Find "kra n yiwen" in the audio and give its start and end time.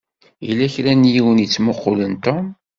0.73-1.37